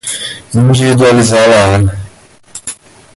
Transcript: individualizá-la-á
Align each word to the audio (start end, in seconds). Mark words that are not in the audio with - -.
individualizá-la-á 0.55 1.81